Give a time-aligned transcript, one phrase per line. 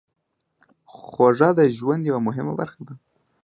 [1.05, 2.93] خوږه د ژوند یوه مهمه برخه ده.